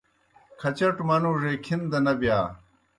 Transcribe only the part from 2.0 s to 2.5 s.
نہ بِیا۔